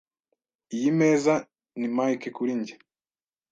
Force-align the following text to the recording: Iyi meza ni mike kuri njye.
Iyi 0.75 0.89
meza 0.99 1.33
ni 1.79 1.87
mike 1.95 2.29
kuri 2.35 2.51
njye. 2.59 2.75